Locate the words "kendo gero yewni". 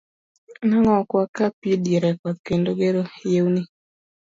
2.47-3.61